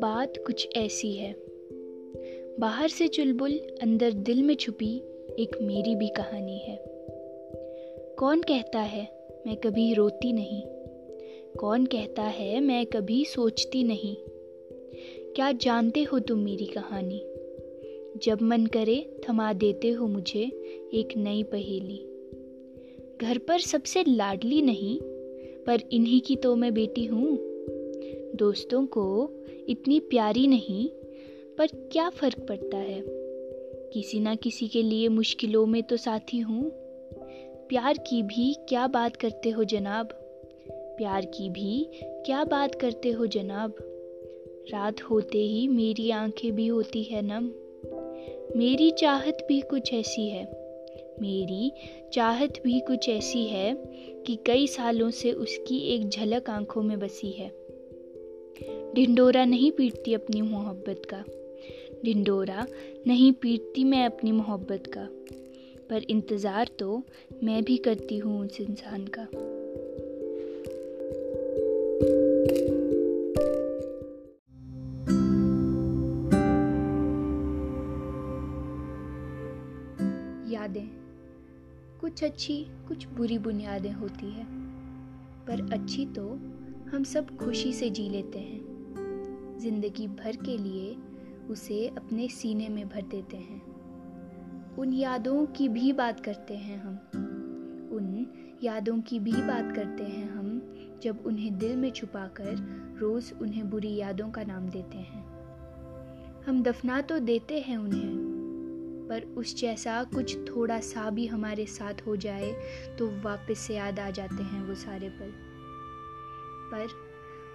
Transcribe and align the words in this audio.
बात 0.00 0.32
कुछ 0.46 0.68
ऐसी 0.76 1.12
है। 1.12 1.36
बाहर 2.60 2.88
से 2.88 3.08
चुलबुल, 3.08 3.52
अंदर 3.82 4.12
दिल 4.12 4.42
में 4.42 4.54
छुपी 4.54 4.96
एक 5.38 5.58
मेरी 5.62 5.94
भी 5.94 6.08
कहानी 6.08 6.58
है। 6.58 6.84
कौन 8.18 8.40
कहता 8.40 8.80
है, 8.80 9.08
मैं 9.46 9.56
कभी 9.56 9.94
रोती 9.94 10.32
नहीं। 10.32 10.62
कौन 11.58 11.86
कहता 11.86 12.22
है, 12.22 12.60
मैं 12.60 12.86
कभी 12.86 13.24
सोचती 13.24 13.84
नहीं। 13.84 14.16
क्या 15.34 15.52
जानते 15.52 16.02
हो 16.02 16.18
तुम 16.18 16.38
मेरी 16.38 16.66
कहानी? 16.66 17.22
जब 18.22 18.38
मन 18.42 18.66
करे, 18.66 19.16
थमा 19.28 19.52
देते 19.52 19.90
हो 19.90 20.06
मुझे 20.06 20.42
एक 20.94 21.16
नई 21.16 21.42
पहेली। 21.42 22.04
घर 23.22 23.38
पर 23.38 23.58
सबसे 23.58 24.04
लाडली 24.08 24.62
नहीं, 24.62 25.00
पर 25.64 25.80
इन्हीं 25.92 26.20
की 26.20 26.36
तो 26.36 26.56
मैं 26.56 26.74
बेटी 26.74 27.04
हूँ। 27.04 27.45
दोस्तों 28.36 28.86
को 28.86 29.30
इतनी 29.68 30.00
प्यारी 30.00 30.46
नहीं, 30.46 30.88
पर 31.58 31.66
क्या 31.66 32.10
फ़र्क 32.10 32.46
पड़ता 32.48 32.78
है? 32.78 33.02
किसी 33.92 34.20
ना 34.20 34.34
किसी 34.34 34.68
के 34.68 34.82
लिए 34.82 35.08
मुश्किलों 35.08 35.66
में 35.66 35.82
तो 35.82 35.96
साथी 35.96 36.38
हूँ। 36.38 36.70
प्यार 37.68 37.98
की 37.98 38.22
भी 38.22 38.56
क्या 38.68 38.86
बात 38.86 39.16
करते 39.16 39.50
हो 39.50 39.64
जनाब? 39.64 40.08
प्यार 40.70 41.24
की 41.24 41.50
भी 41.50 41.90
क्या 42.02 42.44
बात 42.44 42.74
करते 42.74 43.10
हो 43.10 43.26
जनाब? 43.26 43.74
रात 44.70 45.02
होते 45.02 45.38
ही 45.38 45.68
मेरी 45.68 46.10
आँखें 46.10 46.54
भी 46.54 46.66
होती 46.66 47.02
है 47.02 47.22
नम। 47.22 47.50
मेरी 48.58 48.90
चाहत 48.90 49.38
भी 49.48 49.60
कुछ 49.60 49.92
ऐसी 49.92 50.28
है। 50.28 50.44
मेरी 51.20 51.72
चाहत 52.12 52.52
भी 52.64 52.80
कुछ 52.80 53.08
ऐसी 53.08 53.44
है 53.44 53.74
कि 54.26 54.38
कई 54.46 54.66
सालों 54.66 55.10
से 55.10 55.32
उसकी 55.32 55.78
एक 55.78 56.08
झलक 56.08 56.50
आँखों 56.50 56.82
में 56.82 56.98
बसी 56.98 57.30
है। 57.30 57.65
ढिंडोरा 58.94 59.44
नहीं 59.44 59.72
पीटती 59.72 60.14
अपनी 60.14 60.40
मोहब्बत 60.42 61.02
का। 61.14 61.24
ढिंडोरा 62.04 62.66
नहीं 63.06 63.32
पीटती 63.32 63.84
मैं 63.84 64.06
अपनी 64.06 64.32
मोहब्बत 64.32 64.82
का। 64.86 65.08
पर 65.90 66.02
इंतज़ार 66.02 66.68
तो 66.78 67.02
मैं 67.44 67.64
भी 67.64 67.76
करती 67.76 68.18
हूँ 68.18 68.46
उस 68.46 68.60
इंसान 68.60 69.06
का। 69.06 69.22
यादें। 80.52 80.88
कुछ 82.00 82.24
अच्छी, 82.24 82.66
कुछ 82.88 83.06
बुरी 83.06 83.38
बुनियादें 83.38 83.92
होती 83.92 84.30
है। 84.30 84.46
पर 85.46 85.72
अच्छी 85.72 86.06
तो 86.06 86.40
हम 86.86 87.04
सब 87.04 87.36
खुशी 87.36 87.72
से 87.72 87.90
जी 87.90 88.08
लेते 88.08 88.38
हैं। 88.38 89.58
ज़िंदगी 89.58 90.06
भर 90.08 90.36
के 90.36 90.56
लिए 90.58 90.96
उसे 91.50 91.86
अपने 91.88 92.28
सीने 92.28 92.68
में 92.68 92.88
भर 92.88 93.02
देते 93.02 93.36
हैं। 93.36 93.60
उन 94.76 94.92
यादों 94.92 95.46
की 95.46 95.68
भी 95.68 95.92
बात 95.92 96.20
करते 96.20 96.54
हैं 96.54 96.78
हम। 96.78 96.94
उन 97.96 98.26
यादों 98.62 99.00
की 99.00 99.18
भी 99.20 99.32
बात 99.32 99.72
करते 99.76 100.02
हैं 100.02 100.30
हम, 100.30 100.60
जब 101.02 101.26
उन्हें 101.26 101.58
दिल 101.58 101.76
में 101.76 101.90
छुपाकर 101.90 102.54
रोज़ 103.00 103.32
उन्हें 103.34 103.70
बुरी 103.70 103.94
यादों 103.96 104.30
का 104.30 104.44
नाम 104.44 104.68
देते 104.68 104.98
हैं। 104.98 105.24
हम 106.46 106.62
दफना 106.62 107.00
तो 107.00 107.18
देते 107.18 107.58
हैं 107.60 107.76
उन्हें, 107.76 108.14
पर 109.08 109.22
उस 109.36 109.56
जैसा 109.56 110.04
कुछ 110.04 110.36
थोड़ा 110.48 110.80
सा 110.80 111.10
भी 111.10 111.26
हमारे 111.26 111.66
साथ 111.66 112.06
हो 112.06 112.16
जाए 112.16 112.52
तो 112.98 113.10
वापस 113.20 113.58
से 113.58 113.74
याद 113.74 114.00
आ 114.00 114.10
जाते 114.10 114.42
हैं 114.42 114.64
वो 114.68 114.74
सारे 114.74 115.08
पल। 115.08 115.55
पर 116.74 116.86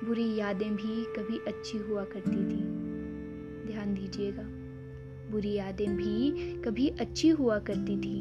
बुरी 0.04 0.36
यादें 0.36 0.76
भी 0.76 1.04
कभी 1.18 1.38
अच्छी 1.48 1.78
हुआ 1.78 2.04
करती 2.04 2.44
थी। 2.44 2.62
ध्यान 3.68 3.94
दीजिएगा, 3.94 4.44
बुरी 5.32 5.54
यादें 5.54 5.96
भी 5.96 6.32
कभी 6.62 6.88
अच्छी 6.90 7.30
हुआ 7.30 7.60
करती 7.60 7.98
थी। 7.98 8.20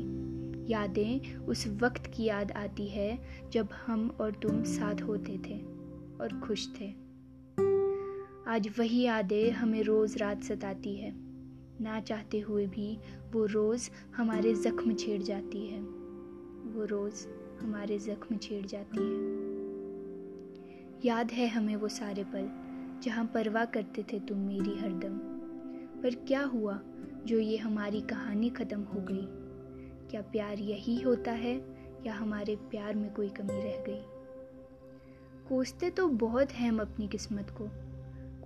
यादें 0.72 1.36
उस 1.36 1.66
वक्त 1.82 2.06
की 2.06 2.24
याद 2.24 2.52
आती 2.52 2.88
है 2.88 3.18
जब 3.52 3.68
हम 3.86 4.16
और 4.20 4.30
तुम 4.32 4.62
साथ 4.62 5.02
होते 5.02 5.38
थे 5.46 5.58
और 6.20 6.40
खुश 6.44 6.68
थे। 6.80 6.90
आज 8.46 8.68
वही 8.78 9.02
यादें 9.02 9.50
हमें 9.50 9.82
रोज़ 9.82 10.18
रात 10.18 10.42
सताती 10.42 10.96
है। 10.96 11.12
ना 11.80 12.00
चाहते 12.00 12.40
हुए 12.40 12.66
भी 12.66 12.98
वो 13.32 13.44
रोज़ 13.46 13.90
हमारे 14.16 14.54
ज़ख्म 14.54 14.94
छेड़ 14.94 15.22
जाती 15.22 15.66
है। 15.66 15.80
वो 16.72 16.84
रोज़ 16.84 17.26
हमारे 17.60 17.98
ज़ख्म 17.98 18.36
छेड़ 18.36 18.66
जाती 18.66 19.02
है। 19.02 19.39
याद 21.04 21.30
है 21.30 21.48
हमें 21.48 21.76
वो 21.76 21.88
सारे 21.88 22.24
पल 22.24 22.50
जहाँ 23.02 23.24
परवाह 23.34 23.64
करते 23.64 24.02
थे 24.02 24.20
तुम 24.20 24.38
मेरी 24.38 24.78
हरदम। 24.78 25.18
पर 26.02 26.14
क्या 26.14 26.44
हुआ 26.44 26.80
जो 27.26 27.38
ये 27.38 27.56
हमारी 27.56 28.00
कहानी 28.00 28.50
ख़त्म 28.50 28.80
हो 28.80 29.00
गई? 29.00 29.26
क्या 30.10 30.22
प्यार 30.22 30.58
यही 30.58 31.00
होता 31.00 31.32
है 31.32 31.76
या 32.06 32.14
हमारे 32.14 32.56
प्यार 32.56 32.94
में 32.94 33.14
कोई 33.14 33.28
कमी 33.28 33.62
रह 33.62 33.84
गई? 33.88 34.02
कोसते 35.48 35.90
तो 35.90 36.08
बहुत 36.08 36.52
है 36.52 36.68
हम 36.68 36.80
अपनी 36.80 37.08
किस्मत 37.08 37.50
को। 37.50 37.68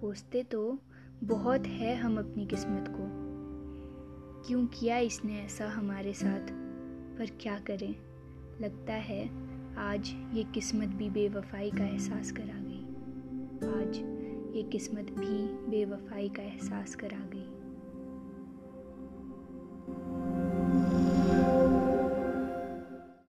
कोसते 0.00 0.42
तो 0.42 0.78
बहुत 1.24 1.66
है 1.66 1.96
हम 1.96 2.18
अपनी 2.18 2.46
किस्मत 2.46 2.84
को। 2.88 3.24
क्यों 4.46 4.66
किया 4.66 4.98
इसने 4.98 5.40
ऐसा 5.40 5.68
हमारे 5.68 6.12
साथ? 6.12 6.48
पर 7.18 7.26
क्या 7.40 7.58
करें? 7.58 7.96
लगता 8.60 8.92
है 8.92 9.53
आज 9.78 10.14
ये 10.34 10.44
किस्मत 10.44 10.88
भी 10.88 11.10
बेवफाई 11.10 11.70
का 11.70 11.84
एहसास 11.84 12.32
करा 12.32 12.44
गई। 12.44 12.80
आज 13.80 13.96
ये 14.56 14.62
किस्मत 14.62 14.98
भी 14.98 15.70
बेवफाई 15.70 16.28
का 16.28 16.42
एहसास 16.42 16.94
करा 16.94 17.28
गई। 17.34 17.46